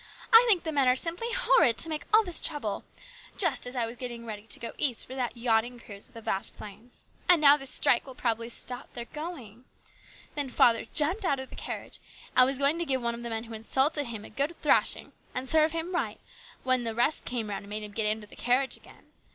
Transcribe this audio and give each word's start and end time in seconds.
I 0.33 0.43
think 0.49 0.63
the 0.63 0.71
men 0.71 0.87
are 0.87 0.95
simply 0.95 1.31
horrid 1.31 1.77
to 1.77 1.87
make 1.87 2.05
all 2.11 2.23
this 2.23 2.41
trouble 2.41 2.83
just 3.37 3.67
as 3.67 3.75
I 3.75 3.85
was 3.85 3.95
getting 3.95 4.25
ready 4.25 4.47
to 4.47 4.59
go 4.59 4.73
East 4.79 5.05
for 5.05 5.13
that 5.13 5.37
yachting 5.37 5.79
cruise 5.79 6.07
with 6.07 6.15
the 6.15 6.23
Vasplaines; 6.27 7.03
and 7.29 7.39
now 7.39 7.55
this 7.55 7.69
strike 7.69 8.07
will 8.07 8.15
probably 8.15 8.49
stop 8.49 8.93
their 8.93 9.05
going. 9.05 9.63
Then 10.33 10.49
father 10.49 10.85
jumped 10.91 11.23
out 11.23 11.39
of 11.39 11.49
the 11.51 11.55
carriage, 11.55 11.99
and 12.35 12.47
was 12.47 12.57
going 12.57 12.79
to 12.79 12.85
give 12.85 13.03
one 13.03 13.13
of 13.13 13.21
the 13.21 13.29
men 13.29 13.43
who 13.43 13.53
insulted 13.53 14.07
him 14.07 14.25
a 14.25 14.31
good 14.31 14.59
thrashing, 14.63 15.11
and 15.35 15.47
serve 15.47 15.71
him 15.71 15.93
right, 15.93 16.19
when 16.63 16.83
the 16.83 16.95
rest 16.95 17.25
came 17.25 17.51
round 17.51 17.61
and 17.65 17.69
made 17.69 17.83
him 17.83 17.91
get 17.91 18.07
into 18.07 18.25
the 18.25 18.35
carriage 18.35 18.75
again. 18.75 19.11